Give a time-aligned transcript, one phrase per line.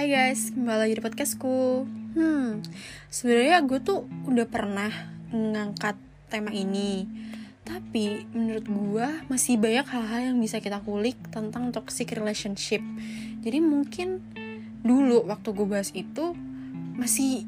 [0.00, 1.84] Hai guys, kembali lagi di podcastku.
[2.16, 2.64] Hmm,
[3.12, 4.88] sebenarnya gue tuh udah pernah
[5.28, 5.92] ngangkat
[6.32, 7.04] tema ini,
[7.68, 12.80] tapi menurut gue masih banyak hal-hal yang bisa kita kulik tentang toxic relationship.
[13.44, 14.24] Jadi mungkin
[14.80, 16.32] dulu waktu gue bahas itu
[16.96, 17.44] masih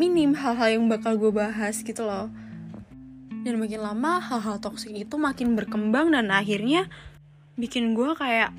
[0.00, 2.32] minim hal-hal yang bakal gue bahas gitu loh.
[3.44, 6.88] Dan makin lama hal-hal toxic itu makin berkembang dan akhirnya
[7.60, 8.56] bikin gue kayak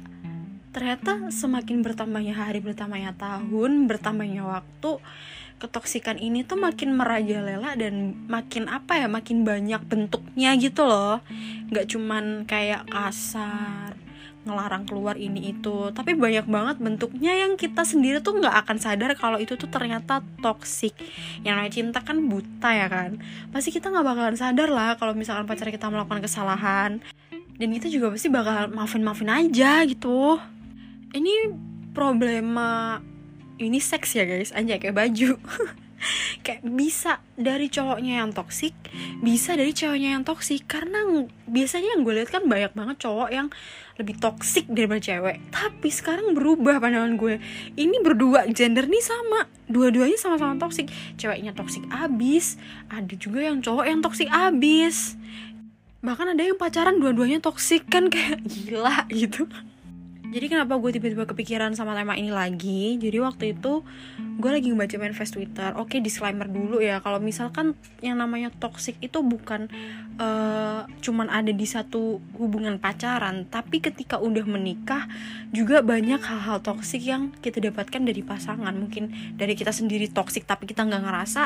[0.76, 5.00] ternyata semakin bertambahnya hari bertambahnya tahun bertambahnya waktu
[5.56, 11.24] ketoksikan ini tuh makin merajalela dan makin apa ya makin banyak bentuknya gitu loh.
[11.72, 13.96] Nggak cuman kayak kasar
[14.46, 19.18] ngelarang keluar ini itu tapi banyak banget bentuknya yang kita sendiri tuh nggak akan sadar
[19.18, 20.92] kalau itu tuh ternyata toksik.
[21.48, 23.16] Yang namanya cinta kan buta ya kan?
[23.56, 27.00] Pasti kita nggak bakalan sadar lah kalau misalkan pacar kita melakukan kesalahan.
[27.56, 30.36] Dan kita juga pasti bakal maafin maafin aja gitu
[31.16, 31.50] ini
[31.96, 33.00] problema
[33.56, 34.52] ini seks ya guys.
[34.52, 35.40] Anjay kayak baju.
[36.46, 38.76] Kayak bisa dari cowoknya yang toksik
[39.24, 43.48] bisa dari cowoknya yang toksik karena biasanya yang gue lihat kan banyak banget cowok yang
[43.98, 45.42] lebih toksik daripada cewek.
[45.50, 47.42] Tapi sekarang berubah pandangan gue.
[47.74, 49.50] Ini berdua gender nih sama.
[49.66, 55.18] Dua-duanya sama-sama toksik ceweknya toksik abis ada juga yang cowok yang toksik abis.
[56.06, 59.50] Bahkan ada yang pacaran dua-duanya toksik kan kayak gila gitu
[60.36, 63.00] jadi kenapa gue tiba-tiba kepikiran sama tema ini lagi?
[63.00, 63.88] Jadi waktu itu
[64.36, 65.72] gue lagi ngebaca manifest twitter.
[65.80, 67.00] Oke disclaimer dulu ya.
[67.00, 67.72] Kalau misalkan
[68.04, 69.72] yang namanya toxic itu bukan
[70.20, 75.08] uh, cuman ada di satu hubungan pacaran tapi ketika udah menikah
[75.56, 78.76] juga banyak hal-hal toxic yang kita dapatkan dari pasangan.
[78.76, 81.44] Mungkin dari kita sendiri toxic tapi kita nggak ngerasa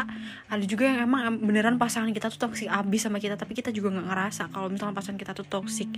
[0.49, 3.93] ada juga yang emang beneran pasangan kita tuh toxic abis sama kita tapi kita juga
[3.93, 5.93] nggak ngerasa kalau misalnya pasangan kita tuh toxic.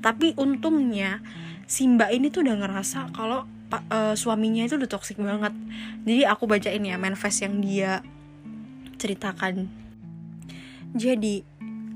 [0.00, 1.20] Tapi untungnya
[1.64, 3.48] si mbak ini tuh udah ngerasa kalau
[3.90, 5.54] uh, suaminya itu udah toxic banget.
[6.04, 8.04] Jadi aku bacain ya manifest yang dia
[9.00, 9.66] ceritakan.
[10.94, 11.42] Jadi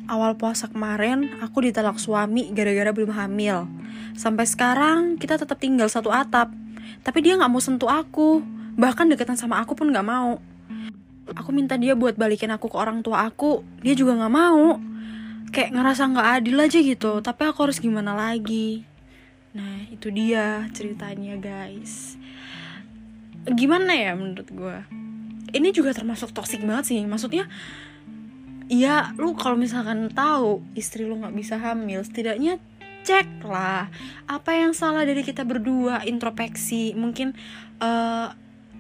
[0.09, 3.69] awal puasa kemarin aku ditalak suami gara-gara belum hamil.
[4.19, 6.51] Sampai sekarang kita tetap tinggal satu atap
[7.05, 8.43] tapi dia nggak mau sentuh aku.
[8.79, 10.39] Bahkan deketan sama aku pun nggak mau.
[11.37, 14.81] Aku minta dia buat balikin aku ke orang tua aku dia juga nggak mau.
[15.49, 18.85] Kayak ngerasa nggak adil aja gitu tapi aku harus gimana lagi
[19.59, 22.15] Nah itu dia ceritanya guys.
[23.49, 24.77] Gimana ya menurut gue
[25.55, 27.01] Ini juga termasuk toxic banget sih.
[27.03, 27.51] Maksudnya
[28.69, 32.61] Ya lu kalau misalkan tahu istri lu gak bisa hamil Setidaknya
[33.03, 33.89] cek lah
[34.29, 37.33] Apa yang salah dari kita berdua Introspeksi Mungkin
[37.81, 38.29] uh,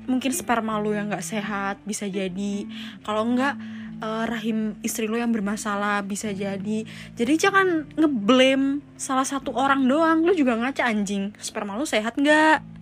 [0.09, 2.69] Mungkin sperma lu yang gak sehat Bisa jadi.
[3.01, 3.57] Kalau enggak
[4.03, 6.87] uh, rahim istri lo yang bermasalah bisa jadi.
[7.15, 10.23] Jadi jangan ngeblame salah satu orang doang.
[10.23, 11.35] Lo juga ngaca anjing.
[11.39, 12.81] Sperma lo sehat nggak?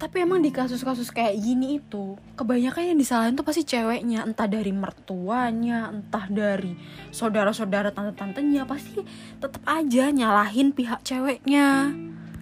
[0.00, 4.24] Tapi emang di kasus-kasus kayak gini itu kebanyakan yang disalahin tuh pasti ceweknya.
[4.24, 6.72] Entah dari mertuanya entah dari
[7.12, 8.64] saudara-saudara tante-tantenya.
[8.64, 9.04] Pasti
[9.36, 11.92] tetap aja nyalahin pihak ceweknya.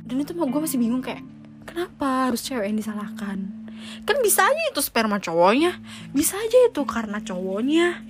[0.06, 1.20] Dan itu gue masih bingung kayak
[1.68, 3.67] kenapa harus cewek yang disalahkan
[4.04, 5.78] kan bisa aja itu sperma cowoknya.
[6.14, 8.02] Bisa aja itu karena cowoknya.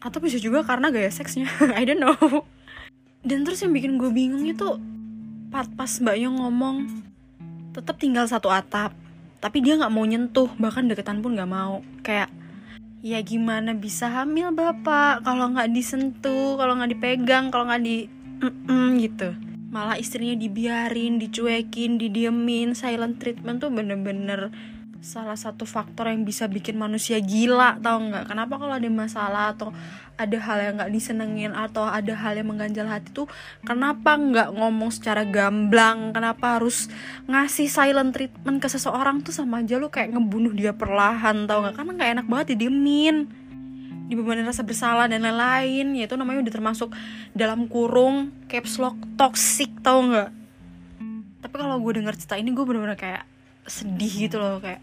[0.00, 1.48] Atau bisa juga karena gaya seksnya.
[1.78, 2.44] I don't know.
[3.20, 4.80] Dan terus yang bikin gue bingung itu
[5.50, 6.86] pas pas mbaknya ngomong
[7.74, 8.94] tetap tinggal satu atap
[9.40, 11.80] tapi dia nggak mau nyentuh bahkan deketan pun nggak mau.
[12.04, 12.28] Kayak
[13.00, 15.24] ya gimana bisa hamil bapak?
[15.24, 18.04] Kalau nggak disentuh kalau nggak dipegang kalau nggak di
[18.44, 19.32] mm -mm, gitu.
[19.72, 24.52] Malah istrinya dibiarin dicuekin didiemin silent treatment tuh bener-bener
[25.00, 28.28] salah satu faktor yang bisa bikin manusia gila tau nggak?
[28.28, 29.72] Kenapa kalau ada masalah atau
[30.20, 33.24] ada hal yang nggak disenengin atau ada hal yang mengganjal hati tuh
[33.64, 36.12] kenapa nggak ngomong secara gamblang?
[36.12, 36.92] Kenapa harus
[37.24, 41.74] ngasih silent treatment ke seseorang tuh sama aja lu kayak ngebunuh dia perlahan tau nggak?
[41.80, 43.16] Karena nggak enak banget didiemin.
[44.12, 45.96] Dibebanin rasa bersalah dan lain-lain.
[45.96, 46.92] Yaitu namanya udah termasuk
[47.32, 50.30] dalam kurung caps lock toxic tau nggak?
[51.40, 53.24] Tapi kalau gue denger cerita ini gue bener-bener kayak
[53.70, 54.82] sedih gitu loh kayak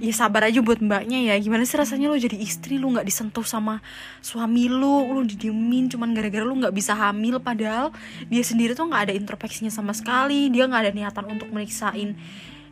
[0.00, 1.34] ya sabar aja buat mbaknya ya.
[1.36, 2.80] Gimana sih rasanya lo jadi istri?
[2.80, 3.84] Lo nggak disentuh sama
[4.24, 7.38] suami lo lo didiemin cuman gara-gara lo nggak bisa hamil.
[7.38, 7.92] Padahal
[8.32, 10.48] dia sendiri tuh nggak ada introspeksinya sama sekali.
[10.48, 12.16] Dia nggak ada niatan untuk meniksain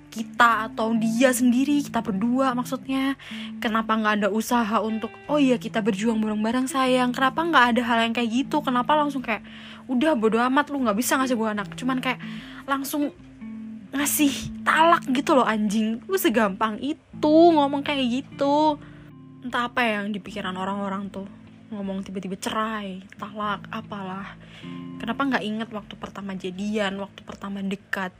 [0.08, 3.20] kita atau dia sendiri kita berdua maksudnya.
[3.60, 7.12] Kenapa nggak ada usaha untuk oh iya kita berjuang bareng-bareng sayang.
[7.12, 8.64] Kenapa nggak ada hal yang kayak gitu?
[8.64, 9.44] Kenapa langsung kayak
[9.84, 11.68] udah bodo amat lu nggak bisa ngasih gue anak.
[11.76, 12.20] Cuman kayak
[12.64, 13.12] langsung
[13.92, 16.00] ngasih talak gitu loh anjing.
[16.04, 18.76] Lu segampang itu ngomong kayak gitu.
[19.44, 21.28] Entah apa yang di pikiran orang-orang tuh.
[21.68, 24.36] Ngomong tiba-tiba cerai talak apalah.
[25.00, 28.12] Kenapa nggak inget waktu pertama jadian waktu pertama dekat?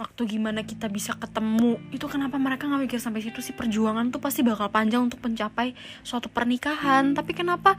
[0.00, 1.78] Waktu gimana kita bisa ketemu?
[1.94, 3.54] Itu kenapa mereka nggak mikir sampai situ sih?
[3.54, 7.14] Perjuangan tuh pasti bakal panjang untuk mencapai suatu pernikahan.
[7.14, 7.78] Tapi kenapa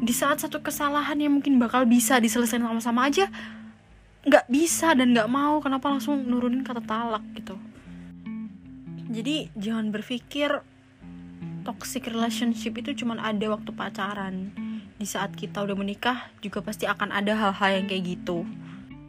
[0.00, 3.28] di saat satu kesalahan yang mungkin bakal bisa diselesaikan sama-sama aja
[4.20, 7.56] nggak bisa dan nggak mau kenapa langsung nurunin kata talak gitu?
[9.10, 10.62] Jadi jangan berpikir
[11.66, 14.52] toxic relationship itu cuma ada waktu pacaran.
[15.00, 18.44] Di saat kita udah menikah juga pasti akan ada hal-hal yang kayak gitu.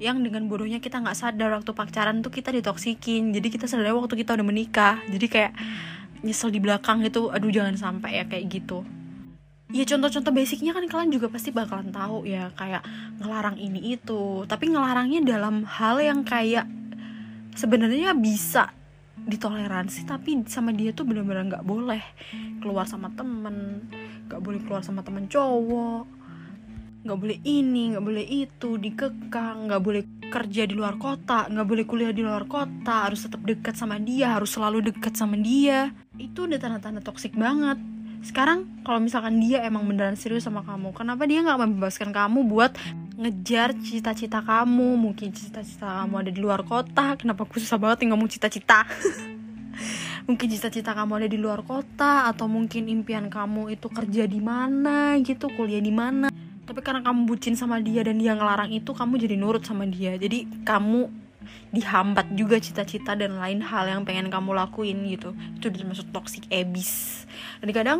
[0.01, 3.35] Yang dengan bodohnya kita nggak sadar waktu pacaran tuh kita ditoksikin.
[3.35, 4.97] Jadi kita sadar waktu kita udah menikah.
[5.11, 5.53] Jadi kayak
[6.21, 8.85] nyesel di belakang gitu aduh jangan sampai ya kayak gitu
[9.71, 12.83] ya contoh-contoh basicnya kan kalian juga pasti bakalan tahu ya kayak
[13.19, 14.43] ngelarang ini itu.
[14.45, 16.67] Tapi ngelarangnya dalam hal yang kayak
[17.55, 18.71] sebenarnya bisa
[19.21, 22.01] ditoleransi tapi sama dia tuh bener-bener nggak boleh
[22.57, 23.85] keluar sama temen
[24.25, 26.09] nggak boleh keluar sama temen cowok
[27.05, 31.85] nggak boleh ini nggak boleh itu dikekang nggak boleh kerja di luar kota nggak boleh
[31.85, 35.91] kuliah di luar kota harus tetap dekat sama dia harus selalu dekat sama dia.
[36.17, 37.77] Itu udah tanda-tanda toksik banget
[38.21, 42.73] sekarang kalau misalkan dia emang beneran serius sama kamu kenapa dia nggak membebaskan kamu buat
[43.21, 44.97] ngejar cita-cita kamu?
[44.97, 47.13] Mungkin cita-cita kamu ada di luar kota.
[47.13, 48.81] Kenapa aku susah banget ngomong cita-cita?
[50.27, 55.17] Mungkin cita-cita kamu ada di luar kota atau mungkin impian kamu itu kerja di mana
[55.17, 56.29] gitu kuliah di mana.
[56.61, 60.15] Tapi karena kamu bucin sama dia dan dia ngelarang itu kamu jadi nurut sama dia.
[60.21, 61.09] Jadi kamu
[61.71, 65.31] dihambat juga cita-cita dan lain hal yang pengen kamu lakuin gitu.
[65.57, 67.21] Itu termasuk toxic abis
[67.61, 67.99] dan kadang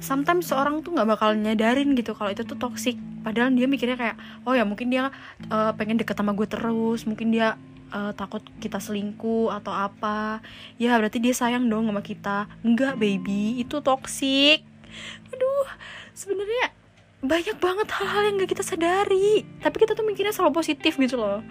[0.00, 2.96] sometimes seorang tuh nggak bakal nyadarin gitu kalau itu tuh toxic.
[3.24, 5.10] Padahal dia mikirnya kayak oh ya mungkin dia
[5.52, 7.58] uh, pengen deket sama gue terus mungkin dia
[7.90, 10.40] uh, takut kita selingkuh atau apa.
[10.80, 12.48] Ya berarti dia sayang dong sama kita.
[12.64, 14.64] Enggak baby itu toxic.
[15.32, 15.66] Aduh
[16.16, 16.72] sebenarnya
[17.26, 19.42] banyak banget hal-hal yang gak kita sadari.
[19.58, 21.42] Tapi kita tuh mikirnya selalu positif gitu loh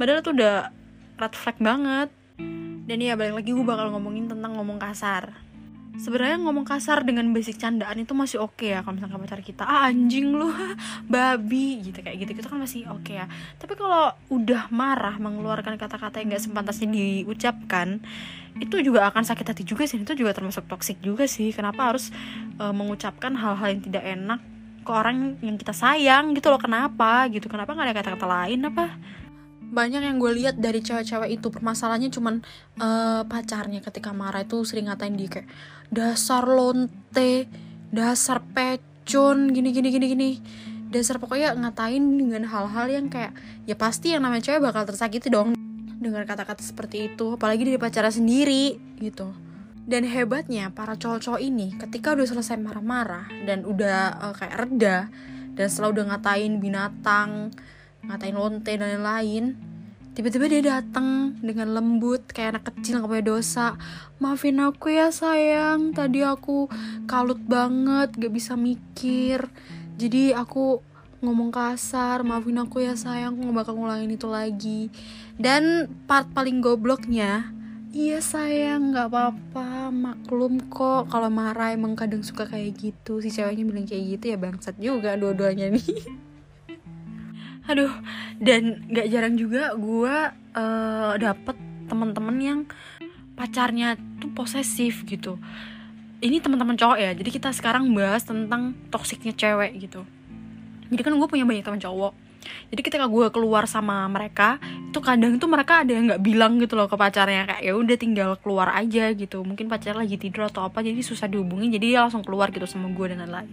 [0.00, 0.72] padahal tuh udah
[1.20, 2.08] red flag banget.
[2.88, 5.36] Dan ya balik lagi gue bakal ngomongin tentang ngomong kasar.
[6.00, 9.62] Sebenarnya ngomong kasar dengan basic candaan itu masih oke okay ya kalau misalnya pacar kita.
[9.68, 10.48] Ah anjing lu
[11.12, 13.26] babi gitu kayak gitu itu kan masih oke okay ya.
[13.60, 18.00] Tapi kalau udah marah mengeluarkan kata-kata yang gak sepantasnya diucapkan
[18.58, 20.00] itu juga akan sakit hati juga sih.
[20.00, 21.52] Itu juga termasuk toksik juga sih.
[21.52, 22.08] Kenapa harus
[22.56, 24.40] uh, mengucapkan hal-hal yang tidak enak
[24.80, 26.58] ke orang yang kita sayang gitu loh?
[26.58, 27.46] Kenapa gitu?
[27.46, 28.86] Kenapa nggak ada kata-kata lain apa
[29.70, 32.42] banyak yang gue lihat dari cewek-cewek itu permasalahannya cuman
[32.82, 35.48] uh, pacarnya ketika marah itu sering ngatain dia kayak
[35.94, 37.46] dasar lonte
[37.90, 40.30] dasar pecun gini gini gini gini.
[40.90, 43.30] Dasar pokoknya ngatain dengan hal-hal yang kayak
[43.62, 45.54] ya pasti yang namanya cewek bakal tersakiti dong
[46.02, 49.30] dengan kata-kata seperti itu apalagi dari pacarnya sendiri gitu.
[49.86, 54.96] Dan hebatnya para cowok-cowok ini ketika udah selesai marah-marah dan udah uh, kayak reda
[55.54, 57.50] dan setelah udah ngatain binatang,
[58.06, 59.56] ngatain lonte dan lain-lain,
[60.12, 63.66] tiba-tiba dia datang dengan lembut kayak anak kecil nggak punya dosa.
[64.20, 66.68] Maafin aku ya sayang, tadi aku
[67.08, 69.48] kalut banget, gak bisa mikir.
[69.96, 70.84] Jadi aku
[71.20, 74.92] ngomong kasar, maafin aku ya sayang, aku gak bakal ngulangin itu lagi.
[75.40, 77.56] Dan part paling gobloknya,
[77.90, 81.10] Iya sayang, nggak apa-apa, maklum kok.
[81.10, 83.18] Kalau marah emang kadang suka kayak gitu.
[83.18, 85.82] Si ceweknya bilang kayak gitu ya bangsat juga dua-duanya nih.
[87.68, 87.92] Aduh,
[88.40, 90.16] dan nggak jarang juga gue
[90.56, 91.56] uh, dapet
[91.90, 92.60] teman-teman yang
[93.34, 95.36] pacarnya tuh posesif gitu.
[96.20, 100.04] Ini teman-teman cowok ya, jadi kita sekarang bahas tentang toksiknya cewek gitu.
[100.92, 102.12] Jadi kan gue punya banyak teman cowok
[102.70, 104.58] jadi ketika gue keluar sama mereka
[104.90, 107.96] itu kadang tuh mereka ada yang nggak bilang gitu loh ke pacarnya kayak ya udah
[107.98, 112.00] tinggal keluar aja gitu mungkin pacar lagi tidur atau apa jadi susah dihubungi jadi dia
[112.02, 113.50] langsung keluar gitu sama gue dan lain-lain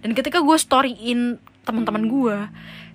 [0.00, 2.38] dan ketika gue storyin teman-teman gue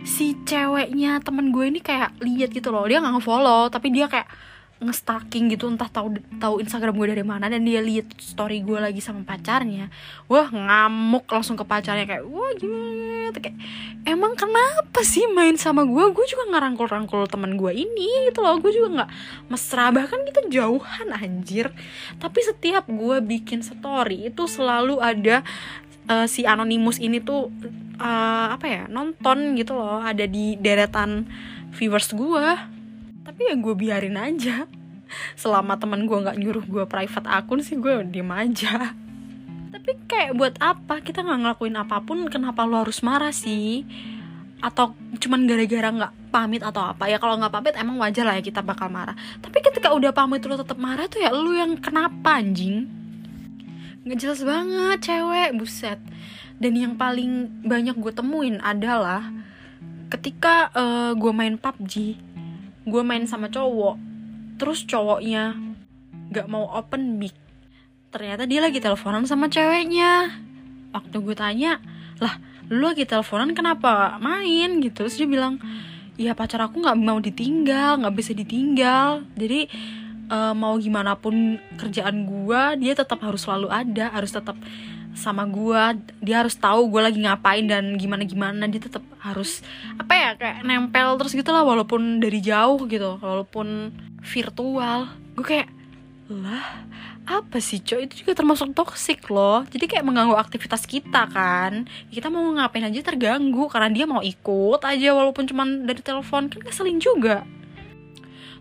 [0.03, 2.83] si ceweknya teman gue ini kayak lihat gitu loh.
[2.89, 4.27] Dia nggak ngefollow tapi dia kayak
[4.75, 8.99] ngestalking gitu entah tahu tahu Instagram gue dari mana dan dia lihat story gue lagi
[8.99, 9.87] sama pacarnya.
[10.27, 13.31] Wah ngamuk langsung ke pacarnya kayak wah gimana?
[13.31, 13.55] Kayak
[14.03, 18.43] emang kenapa sih main sama gue gue juga nggak rangkul rangkul teman gue ini gitu
[18.43, 18.59] loh.
[18.59, 19.09] Gue juga nggak
[19.47, 19.95] mesra.
[19.95, 21.71] Bahkan kita jauhan anjir.
[22.19, 25.39] Tapi setiap gue bikin story itu selalu ada
[26.09, 27.49] uh, si anonimus ini tuh
[27.99, 31.27] uh, apa ya nonton gitu loh ada di deretan
[31.75, 32.75] viewers gue
[33.25, 34.69] tapi ya gue biarin aja.
[35.41, 38.93] Selama teman gue nggak nyuruh gue private akun sih gue diem aja.
[39.73, 41.01] Tapi kayak buat apa?
[41.01, 43.83] Kita nggak ngelakuin apa pun kenapa lo harus marah sih?
[44.61, 47.09] Atau cuman gara-gara nggak pamit atau apa?
[47.09, 49.17] Ya kalau nggak pamit emang wajar lah ya kita bakal marah.
[49.41, 53.04] Tapi ketika udah pamit lo tetap marah tuh ya lo yang kenapa anjing
[54.05, 55.99] nggak jelas banget cewek buset.
[56.55, 59.27] Dan yang paling banyak gue temuin adalah
[60.07, 62.15] ketika uh, gue main PUBG
[62.85, 63.97] gue main sama cowok
[64.61, 65.57] terus cowoknya
[66.29, 67.33] gak mau open mic
[68.13, 70.31] ternyata dia lagi teleponan sama ceweknya.
[70.95, 71.83] Waktu gue tanya
[72.23, 72.39] lah
[72.71, 74.79] lu lagi teleponan kenapa main?
[74.79, 75.03] Gitu.
[75.03, 75.59] Terus dia bilang
[76.15, 79.27] ya pacar aku nggak mau ditinggal nggak bisa ditinggal.
[79.35, 79.67] Jadi
[80.29, 84.55] uh, mau gimana pun kerjaan gue dia tetap harus selalu ada harus tetap
[85.15, 89.63] sama gue dia harus tahu gue lagi ngapain dan gimana gimana dia tetap harus
[89.95, 95.07] apa ya kayak nempel terus gitu lah walaupun dari jauh gitu walaupun virtual.
[95.37, 95.69] Gue kayak
[96.27, 96.89] lah
[97.25, 97.99] apa sih cok?
[98.09, 99.63] Itu juga termasuk toxic loh.
[99.69, 101.85] Jadi kayak mengganggu aktivitas kita kan.
[102.09, 106.49] Kita mau ngapain aja terganggu karena dia mau ikut aja walaupun cuman dari telepon.
[106.49, 107.45] Kan keselin juga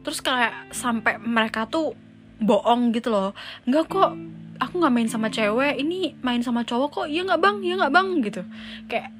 [0.04, 1.96] terus kayak sampai mereka tuh
[2.38, 3.32] bohong gitu loh.
[3.64, 4.12] Nggak kok
[4.60, 7.06] aku nggak main sama cewek ini main sama cowok kok.
[7.08, 8.42] Iya nggak bang iya nggak bang gitu.
[8.86, 9.10] Kayak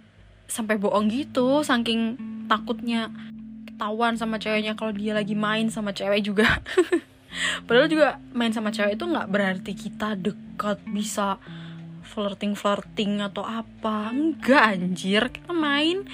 [0.44, 3.08] sampai bohong gitu saking takutnya
[3.64, 6.46] ketahuan sama ceweknya kalau dia lagi main sama cewek juga.
[7.66, 11.40] Padahal juga main sama cewek itu nggak berarti kita dekat bisa
[12.04, 14.12] flirting flirting atau apa.
[14.14, 15.32] Enggak anjir.
[15.32, 16.06] Kita main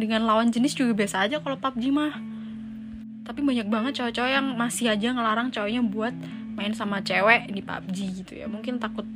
[0.00, 2.31] dengan lawan jenis juga biasa aja kalau PUBG mah
[3.22, 6.14] tapi banyak banget cowok-cowok yang masih aja ngelarang cowoknya buat
[6.58, 8.46] main sama cewek di PUBG gitu ya.
[8.50, 9.06] Mungkin takut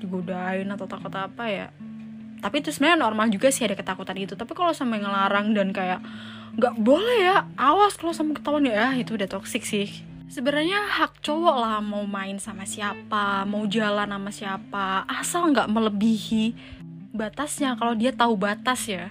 [0.00, 1.66] digodain atau takut apa ya.
[2.40, 6.00] Tapi itu sebenarnya normal juga sih ada ketakutan itu tapi kalau sampai ngelarang dan kayak
[6.56, 9.88] nggak boleh ya awas kalau sampai ketahuan ya itu udah toxic sih.
[10.30, 16.54] Sebenarnya hak cowok lah mau main sama siapa mau jalan sama siapa asal nggak melebihi
[17.16, 17.74] batasnya.
[17.76, 19.10] Kalau dia tahu batas ya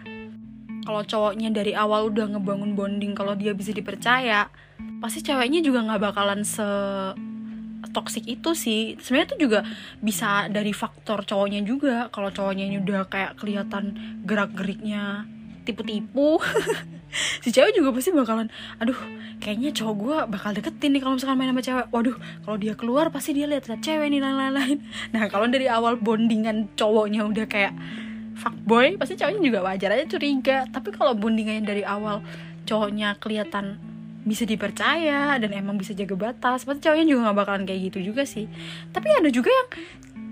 [0.89, 4.49] kalau cowoknya dari awal udah ngebangun bonding kalau dia bisa dipercaya
[4.97, 6.65] pasti ceweknya juga nggak bakalan se
[7.93, 8.97] toxic itu sih.
[8.97, 9.59] Sebenarnya itu juga
[10.01, 12.09] bisa dari faktor cowoknya juga.
[12.09, 13.93] Kalau cowoknya ini udah kayak kelihatan
[14.25, 15.29] gerak geriknya
[15.63, 16.41] tipu-tipu
[17.45, 18.49] si cewek juga pasti bakalan
[18.81, 18.97] aduh
[19.37, 21.85] kayaknya cowok gue bakal deketin nih kalau misalkan main sama cewek.
[21.93, 24.81] Waduh kalau dia keluar pasti dia lihat lihat cewek nih lain-lain
[25.13, 27.77] nah kalau dari awal bondingan cowoknya udah kayak
[28.39, 30.57] fuckboy pasti cowoknya juga wajar aja curiga.
[30.71, 32.23] Tapi kalau bondingannya dari awal
[32.63, 33.77] cowoknya kelihatan
[34.27, 38.23] bisa dipercaya dan emang bisa jaga batas pasti cowoknya juga gak bakalan kayak gitu juga
[38.27, 38.45] sih.
[38.91, 39.69] Tapi ada juga yang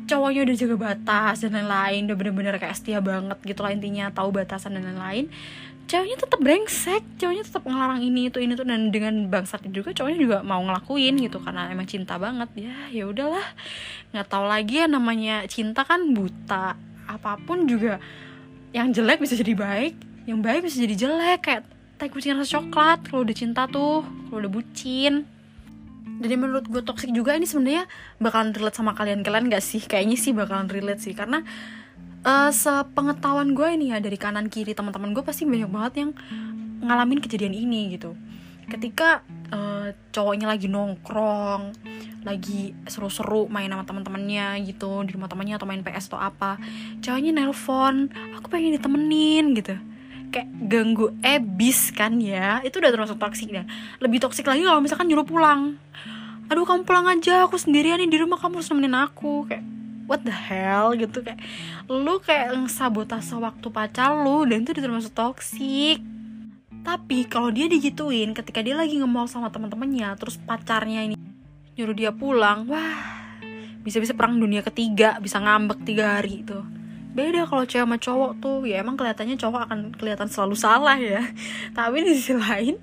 [0.07, 4.31] cowoknya udah jaga batas dan lain-lain udah bener-bener kayak setia banget gitu lah intinya tahu
[4.31, 5.27] batasan dan lain-lain.
[5.87, 10.19] Ceweknya tetap brengsek ceweknya tetap ngelarang ini itu ini tuh dan dengan bangsat juga cowoknya
[10.19, 12.51] juga mau ngelakuin gitu karena emang cinta banget.
[12.59, 13.47] Ya ya udahlah.
[14.11, 16.75] Nggak tahu lagi ya namanya cinta kan buta
[17.07, 17.97] apa pun juga
[18.75, 19.93] yang jelek bisa jadi baik
[20.27, 21.39] yang baik bisa jadi jelek.
[21.41, 21.63] Kayak
[21.97, 25.23] teh kucing rasa coklat kalau udah cinta tuh kalau udah bucin.
[26.17, 27.87] Jadi menurut gue toxic juga ini sebenarnya
[28.19, 29.23] bakalan relate sama kalian.
[29.23, 29.79] Kalian gak sih?
[29.79, 31.13] Kayaknya sih bakalan relate sih.
[31.13, 31.45] Karena
[32.27, 36.11] uh, sepengetahuan gue ini ya dari kanan kiri teman-teman gue pasti banyak banget yang
[36.83, 38.13] ngalamin kejadian ini gitu
[38.67, 41.71] ketika uh, cowoknya lagi nongkrong
[42.27, 46.59] lagi seru-seru main sama teman-temannya gitu di rumah temannya atau main PS atau apa
[46.99, 49.79] cowoknya nelpon aku pengen ditemenin gitu.
[50.27, 53.63] Kayak ganggu ebis kan ya itu udah termasuk toksik ya
[54.03, 55.79] lebih toksik lagi kalau misalkan nyuruh pulang.
[56.51, 59.47] Aduh kamu pulang aja aku sendirian nih di rumah kamu harus nemenin aku.
[59.47, 59.63] Kayak
[60.11, 60.91] what the hell?
[60.91, 61.39] Gitu kayak
[61.87, 66.16] lu kayak sabotase waktu pacar lu dan itu termasuk toksik
[66.87, 71.19] tapi kalau dia digituin ketika dia lagi nge sama teman-temannya terus pacarnya ini
[71.75, 73.27] nyuruh dia pulang wah
[73.83, 76.55] bisa-bisa perang dunia ketiga bisa ngambek tiga hari itu
[77.11, 81.25] beda kalau cewek sama cowok tuh ya emang kelihatannya cowok akan kelihatan selalu salah ya.
[81.77, 82.77] Tapi di sisi lain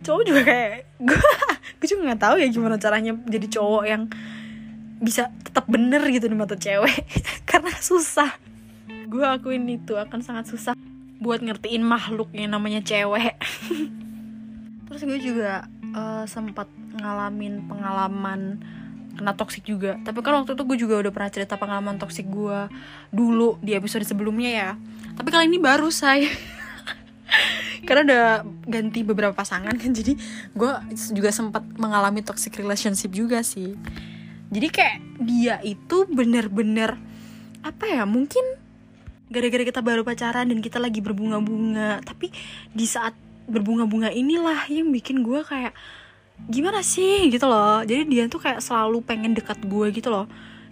[0.00, 1.32] cowok juga kayak gue
[1.76, 4.08] gue juga nggak tahu ya gimana caranya jadi cowok yang
[5.04, 7.04] bisa tetap bener gitu di mata cewek.
[7.50, 8.40] Karena susah.
[9.04, 10.72] Gue akuin itu akan sangat susah
[11.18, 13.34] buat ngertiin makhluk yang namanya cewek.
[14.88, 18.62] Terus gue juga uh, sempat ngalamin pengalaman
[19.18, 19.98] kena toksik juga.
[20.06, 22.70] Tapi kan waktu itu gue juga udah pernah cerita pengalaman toksik gue
[23.10, 24.70] dulu di episode sebelumnya ya.
[25.18, 26.30] Tapi kali ini baru saya
[27.86, 28.26] karena udah
[28.70, 30.14] ganti beberapa pasangan kan jadi
[30.54, 30.72] gue
[31.14, 33.74] juga sempat mengalami toxic relationship juga sih.
[34.48, 36.96] Jadi kayak dia itu bener-bener
[37.66, 38.57] apa ya mungkin
[39.28, 42.00] gara-gara kita baru pacaran dan kita lagi berbunga-bunga.
[42.04, 42.32] Tapi
[42.72, 43.12] di saat
[43.48, 45.72] berbunga-bunga inilah yang bikin gue kayak
[46.48, 47.28] gimana sih?
[47.32, 47.84] gitu loh.
[47.84, 50.26] Jadi dia tuh kayak selalu pengen dekat gue gitu loh.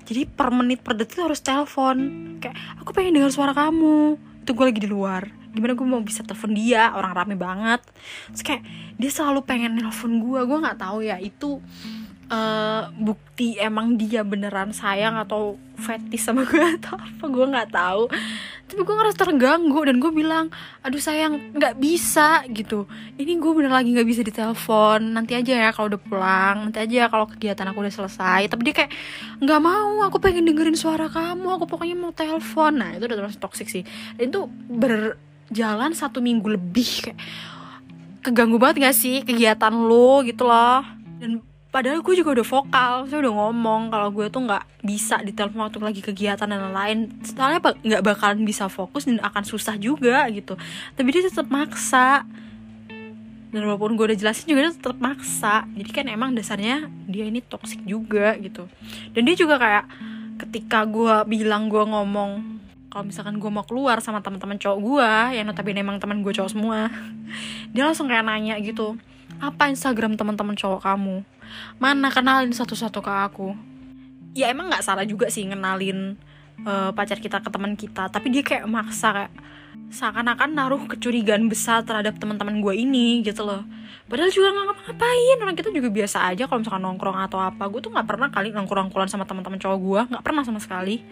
[0.06, 1.96] Jadi per menit per detik harus telepon.
[2.38, 4.16] Kayak aku pengen dengar suara kamu.
[4.46, 5.26] Itu gue lagi di luar.
[5.56, 6.92] Gimana gue mau bisa telepon dia?
[6.94, 7.82] Orang rame banget.
[8.30, 8.62] Terus kayak
[8.96, 11.60] dia selalu pengen nelfon gue gue nggak tahu ya itu
[12.30, 18.11] uh, bukti emang dia beneran sayang atau fetis sama gue atau apa gue nggak tahu.
[18.66, 20.50] Tapi gue ngerasa terganggu dan gue bilang
[20.83, 22.90] aduh sayang nggak bisa gitu.
[23.14, 25.14] Ini gue bener lagi nggak bisa ditelepon.
[25.14, 28.50] Nanti aja ya kalau udah pulang nanti aja ya kalau kegiatan aku udah selesai.
[28.50, 28.92] Tapi dia kayak
[29.38, 32.83] nggak mau aku pengen dengerin suara kamu aku pokoknya mau telepon.
[32.83, 33.85] Nah itu udah termasuk toxic sih.
[34.18, 37.18] Dan itu berjalan satu minggu lebih kayak
[38.26, 40.83] keganggu banget gak sih kegiatan lo gitu loh.
[41.23, 41.38] Dan
[41.76, 45.68] padahal gue juga udah vokal saya udah ngomong kalau gue tuh nggak bisa di telepon
[45.68, 47.12] waktu lagi kegiatan dan lain-lain.
[47.21, 50.56] Soalnya nggak bakalan bisa fokus dan akan susah juga gitu.
[50.97, 52.25] Tapi dia tetap maksa.
[53.52, 55.68] Dan walaupun gue udah jelasin juga dia tetap maksa.
[55.76, 58.73] Jadi kan emang dasarnya dia ini toxic juga gitu.
[59.12, 59.85] Dan dia juga kayak
[60.49, 62.56] ketika gue bilang gue ngomong
[62.88, 66.56] kalau misalkan gue mau keluar sama teman-teman cowok gue yang notabene emang teman gue cowok
[66.56, 66.88] semua
[67.76, 68.97] dia langsung kayak nanya gitu
[69.37, 71.21] apa Instagram teman-teman cowok kamu
[71.76, 73.48] mana kenalin satu-satu ke aku?
[74.36, 76.16] Ya emang nggak salah juga sih ngenalin
[76.64, 79.32] uh, pacar kita ke teman kita tapi dia kayak maksa kayak
[79.92, 83.62] seakan-akan naruh kecurigaan besar terhadap teman-teman gue ini gitu loh.
[84.06, 87.66] Padahal juga nggak ngapa-ngapain orang kita juga biasa aja kalau misalkan nongkrong atau apa.
[87.70, 91.02] Gue tuh nggak pernah kali nongkrong-nongkrolan sama teman-teman cowok gue nggak pernah sama sekali.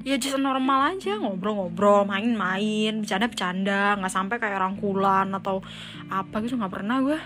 [0.00, 5.60] Ya just normal aja ngobrol-ngobrol main-main bercanda-bercanda nggak sampai kayak rangkulan atau
[6.08, 7.18] apa gitu nggak pernah gue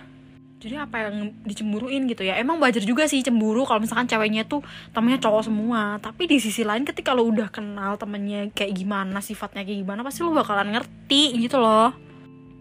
[0.64, 2.40] jadi apa yang dicemburuin gitu ya.
[2.40, 4.64] Emang wajar juga sih cemburu kalau misalkan ceweknya tuh
[4.96, 6.00] temennya cowok semua.
[6.00, 10.24] Tapi di sisi lain ketika lo udah kenal temennya kayak gimana sifatnya kayak gimana pasti
[10.24, 11.92] lo bakalan ngerti gitu loh.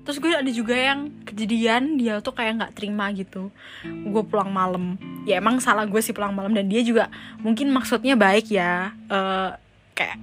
[0.03, 3.47] Terus gue ada juga yang kejadian dia tuh kayak nggak terima gitu.
[3.87, 4.99] Gue pulang malam.
[5.23, 6.51] Ya emang salah gue sih pulang malam.
[6.51, 7.07] Dan dia juga
[7.39, 8.91] mungkin maksudnya baik ya.
[9.07, 9.55] Uh,
[9.95, 10.19] kayak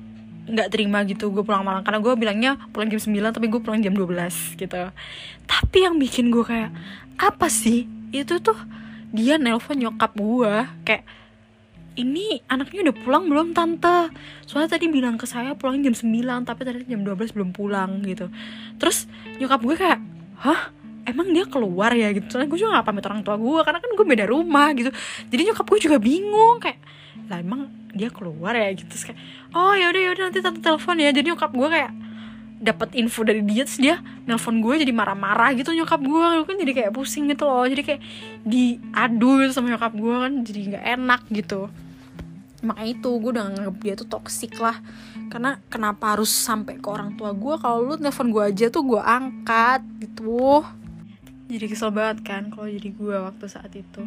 [0.51, 1.81] nggak terima gitu gue pulang malam.
[1.81, 4.93] Karena gue bilangnya pulang jam 9 tapi gue pulang jam 12 gitu.
[5.49, 6.69] Tapi yang bikin gue kayak
[7.21, 7.85] apa sih?
[8.11, 8.57] Itu tuh
[9.13, 10.55] dia nelpon nyokap gue
[10.89, 11.05] kayak
[11.99, 14.09] ini anaknya udah pulang belum tante?
[14.49, 18.33] Soalnya tadi bilang ke saya pulang jam 9 tapi tadi jam 12 belum pulang gitu.
[18.81, 19.05] Terus
[19.37, 20.01] nyokap gue kayak
[20.41, 20.73] hah?
[21.05, 22.15] Emang dia keluar ya?
[22.15, 22.31] Gitu.
[22.31, 24.91] Soalnya gue juga gak pamit orang tua gue karena kan gue beda rumah gitu.
[25.29, 26.81] Jadi nyokap gue juga bingung kayak
[27.29, 28.71] lah emang dia keluar ya?
[28.73, 28.89] Gitu.
[28.89, 29.19] Terus kayak
[29.53, 31.11] oh yaudah yaudah nanti tante telepon ya.
[31.11, 31.93] Jadi nyokap gue kayak
[32.61, 33.97] dapat info dari dia terus dia
[34.29, 36.45] nelpon gue jadi marah-marah gitu nyokap gue.
[36.45, 38.01] Kan jadi kayak pusing gitu loh jadi kayak
[38.45, 41.73] diadu gitu sama nyokap gue kan jadi nggak enak gitu.
[42.61, 44.77] Makanya itu gue udah nganggep dia tuh toksik lah.
[45.33, 47.55] Karena kenapa harus sampai ke orang tua gue?
[47.57, 50.61] Kalau lu nelfon gue aja tuh gue angkat gitu.
[51.51, 54.05] Jadi kesel banget kan kalau jadi gue waktu saat itu.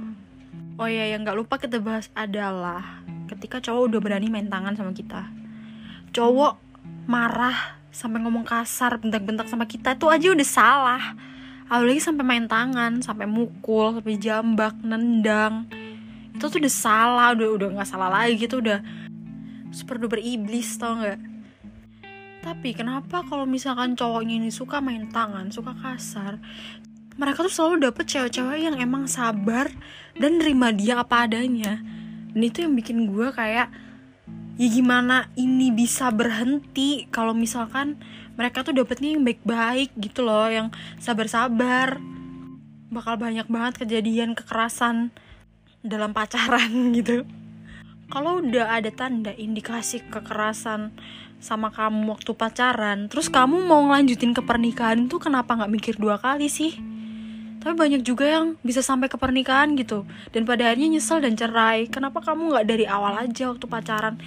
[0.77, 4.93] Oh ya yang nggak lupa kita bahas adalah ketika cowok udah berani main tangan sama
[4.93, 5.27] kita.
[6.13, 6.61] Cowok
[7.09, 11.03] marah sampai ngomong kasar bentak-bentak sama kita itu aja udah salah.
[11.69, 15.69] Apalagi sampai main tangan sampai mukul sampai jambak nendang.
[16.33, 18.81] Itu tuh udah salah udah udah nggak salah lagi gitu udah
[19.69, 21.21] super duper iblis tau nggak?
[22.43, 26.41] Tapi kenapa kalau misalkan cowoknya ini suka main tangan suka kasar
[27.13, 29.69] mereka tuh selalu dapet cewek-cewek yang emang sabar
[30.17, 31.77] dan nerima dia apa adanya.
[32.33, 33.69] Dan itu yang bikin gue kayak
[34.53, 37.97] ya gimana ini bisa berhenti kalau misalkan
[38.37, 42.01] mereka tuh dapetnya yang baik-baik gitu loh yang sabar-sabar.
[42.93, 45.09] Bakal banyak banget kejadian kekerasan
[45.81, 47.25] dalam pacaran gitu.
[48.13, 50.93] Kalau udah ada tanda indikasi kekerasan
[51.43, 56.15] sama kamu waktu pacaran terus kamu mau ngelanjutin ke pernikahan tuh kenapa nggak mikir dua
[56.15, 56.79] kali sih
[57.63, 60.03] tapi banyak juga yang bisa sampai ke pernikahan gitu.
[60.35, 61.87] Dan pada akhirnya nyesel dan cerai.
[61.87, 64.19] Kenapa kamu nggak dari awal aja waktu pacaran?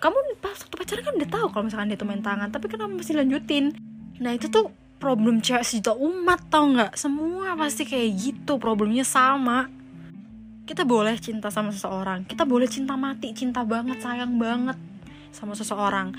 [0.00, 2.48] Kamu pas waktu pacaran kan udah tahu kalau misalkan dia tuh main tangan.
[2.48, 3.76] Tapi kenapa masih lanjutin?
[4.16, 6.96] Nah itu tuh problem cewek sejuta umat tau nggak?
[6.96, 9.68] Semua pasti kayak gitu problemnya sama.
[10.64, 12.24] Kita boleh cinta sama seseorang.
[12.24, 14.80] Kita boleh cinta mati cinta banget sayang banget
[15.36, 16.16] sama seseorang.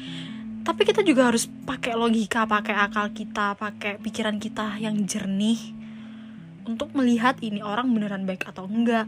[0.61, 5.84] Tapi kita juga harus pakai logika pakai akal kita pakai pikiran kita yang jernih
[6.65, 9.05] untuk melihat ini orang beneran baik atau enggak.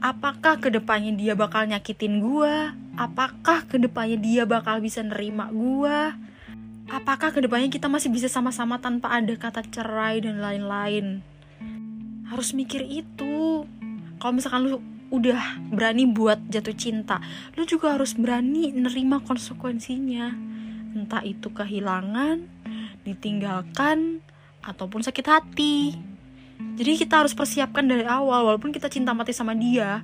[0.00, 2.54] Apakah ke depannya dia bakal nyakitin gue?
[2.98, 5.98] Apakah ke depannya dia bakal bisa nerima gue?
[6.88, 11.20] Apakah ke depannya kita masih bisa sama-sama tanpa ada kata cerai dan lain-lain?
[12.30, 13.68] Harus mikir itu.
[14.18, 14.78] Kalau misalkan lu
[15.12, 17.20] udah berani buat jatuh cinta,
[17.58, 20.32] lu juga harus berani nerima konsekuensinya.
[20.96, 22.44] Entah itu kehilangan,
[23.04, 24.24] ditinggalkan,
[24.64, 25.96] ataupun sakit hati
[26.78, 30.02] jadi kita harus persiapkan dari awal walaupun kita cinta mati sama dia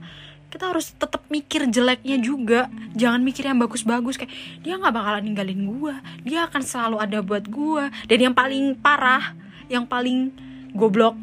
[0.55, 2.71] kita harus tetap mikir jeleknya juga.
[2.95, 4.31] Jangan mikir yang bagus-bagus kayak
[4.63, 9.35] dia nggak bakalan ninggalin gue dia akan selalu ada buat gue dan yang paling parah
[9.67, 10.31] yang paling
[10.71, 11.19] goblok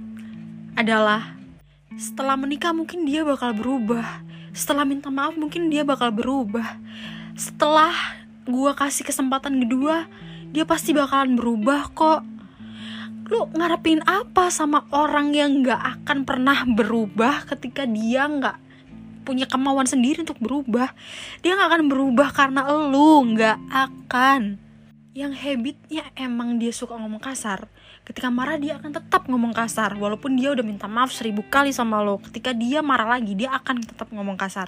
[0.76, 1.40] adalah
[1.96, 4.04] setelah menikah mungkin dia bakal berubah.
[4.52, 6.76] Setelah minta maaf mungkin dia bakal berubah.
[7.40, 7.96] Setelah
[8.44, 10.12] gue kasih kesempatan kedua
[10.52, 12.20] dia pasti bakalan berubah kok
[13.32, 18.60] lu ngarepin apa sama orang yang gak akan pernah berubah ketika dia gak
[19.24, 20.92] punya kemauan sendiri untuk berubah?
[21.40, 24.60] Dia gak akan berubah karena lu gak akan.
[25.16, 30.36] Yang habitnya emang dia suka ngomong kasar ketika marah dia akan tetap ngomong kasar walaupun
[30.36, 32.20] dia udah minta maaf seribu kali sama lo.
[32.20, 34.68] Ketika dia marah lagi dia akan tetap ngomong kasar.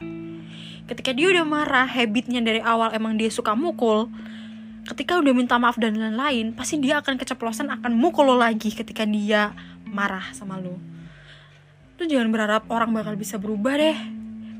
[0.87, 4.07] Ketika dia udah marah habitnya dari awal emang dia suka mukul
[4.83, 9.07] ketika udah minta maaf dan lain-lain pasti dia akan keceplosan akan mukul lo lagi ketika
[9.07, 9.55] dia
[9.87, 10.75] marah sama lo.
[11.95, 13.97] Lu jangan berharap orang bakal bisa berubah deh.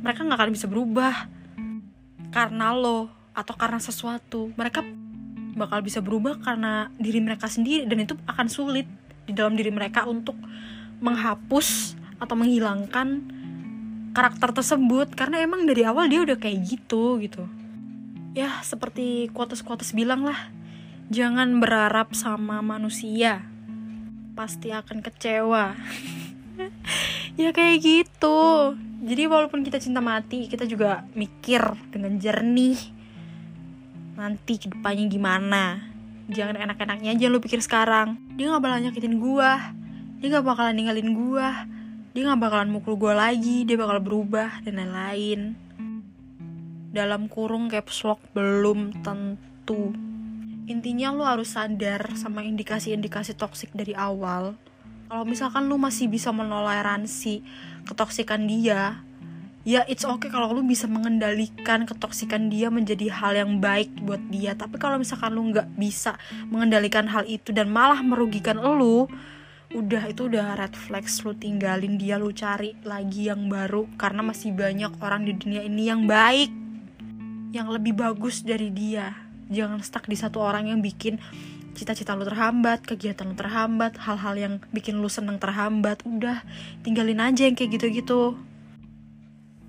[0.04, 1.28] Mereka nggak akan bisa berubah.
[2.32, 4.54] Karena lo atau karena sesuatu.
[4.56, 4.80] Mereka
[5.60, 8.88] bakal bisa berubah karena diri mereka sendiri dan itu akan sulit
[9.28, 10.40] di dalam diri mereka untuk
[11.04, 13.08] menghapus atau menghilangkan
[14.16, 15.12] karakter tersebut.
[15.18, 17.63] Karena emang dari awal dia udah kayak gitu gitu
[18.34, 20.52] ya seperti quotes-quotes bilang lah
[21.14, 23.46] jangan berharap sama manusia
[24.34, 25.78] pasti akan kecewa.
[27.34, 28.42] Ya kayak gitu.
[29.02, 32.78] Jadi walaupun kita cinta mati kita juga mikir dengan jernih
[34.14, 35.82] nanti ke depannya gimana?
[36.30, 38.22] Jangan enak-enaknya aja lu pikir sekarang.
[38.38, 39.74] Dia gak bakalan nyakitin gua
[40.24, 41.68] dia gak bakalan ninggalin gua
[42.16, 45.60] dia gak bakalan mukul gua lagi dia bakal berubah dan lain-lain
[46.94, 49.92] dalam kurung caps lock belum tentu.
[50.70, 54.54] Intinya lo harus sadar sama indikasi-indikasi toksik dari awal.
[55.10, 57.42] Kalau misalkan lo masih bisa menoleransi
[57.90, 59.02] ketoksikan dia
[59.64, 64.54] ya it's okay kalau lo bisa mengendalikan ketoksikan dia menjadi hal yang baik buat dia.
[64.54, 66.16] Tapi kalau misalkan lo nggak bisa
[66.48, 69.10] mengendalikan hal itu dan malah merugikan lo
[69.74, 74.54] udah itu udah red flags lu tinggalin dia lu cari lagi yang baru karena masih
[74.54, 76.54] banyak orang di dunia ini yang baik
[77.54, 79.14] yang lebih bagus dari dia.
[79.54, 81.22] Jangan stuck di satu orang yang bikin
[81.78, 86.02] cita-cita lu terhambat kegiatan lu terhambat hal-hal yang bikin lu seneng terhambat.
[86.02, 86.42] Udah
[86.82, 88.34] tinggalin aja yang kayak gitu-gitu.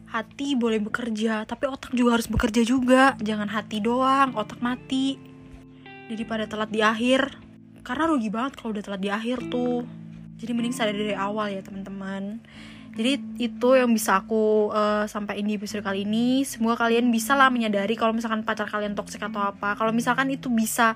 [0.08, 3.20] Hati boleh bekerja tapi otak juga harus bekerja juga.
[3.20, 5.20] Jangan hati doang otak mati.
[6.08, 7.36] Daripada telat di akhir.
[7.84, 9.84] Karena rugi banget kalau udah telat di akhir tuh.
[10.40, 12.40] Jadi mending sadar dari awal ya teman-teman
[12.94, 16.46] jadi itu yang bisa aku uh, sampaikan di episode kali ini.
[16.46, 19.74] Semoga kalian bisa lah menyadari kalau misalkan pacar kalian toksik atau apa.
[19.74, 20.94] Kalau misalkan itu bisa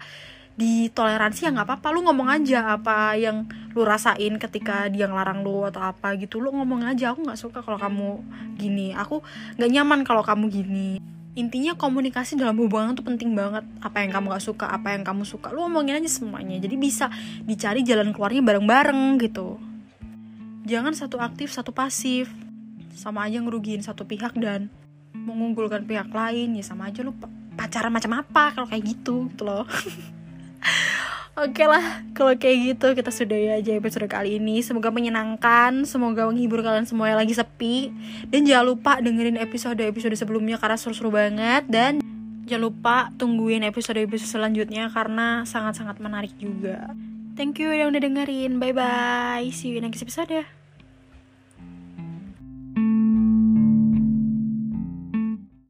[0.55, 1.91] ditoleransi ya nggak apa-apa.
[1.91, 6.39] Lu ngomong aja apa yang lu rasain ketika dia ngelarang lu atau apa gitu.
[6.39, 7.11] Lu ngomong aja.
[7.11, 8.23] Aku nggak suka kalau kamu
[8.55, 8.95] gini.
[8.95, 9.19] Aku
[9.59, 11.03] nggak nyaman kalau kamu gini.
[11.35, 13.67] Intinya komunikasi dalam hubungan tuh penting banget.
[13.83, 15.55] Apa yang kamu gak suka apa yang kamu suka.
[15.55, 16.59] Lu ngomongin aja semuanya.
[16.59, 17.15] Jadi bisa
[17.47, 19.68] dicari jalan keluarnya bareng-bareng gitu
[20.69, 22.29] jangan satu aktif satu pasif
[22.93, 24.69] sama aja ngerugiin satu pihak dan
[25.17, 27.17] mengunggulkan pihak lain ya sama aja lu
[27.57, 29.65] pacaran macam apa kalau kayak gitu gitu loh
[31.39, 34.59] Oke lah, kalau kayak gitu kita sudah ya aja episode kali ini.
[34.59, 37.95] Semoga menyenangkan, semoga menghibur kalian semua yang lagi sepi.
[38.27, 41.63] Dan jangan lupa dengerin episode-episode sebelumnya karena seru-seru banget.
[41.71, 42.03] Dan
[42.43, 46.91] jangan lupa tungguin episode-episode selanjutnya karena sangat-sangat menarik juga.
[47.39, 48.59] Thank you yang udah dengerin.
[48.59, 49.47] Bye bye.
[49.55, 50.58] See you next episode.